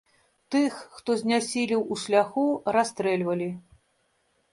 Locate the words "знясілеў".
1.21-1.83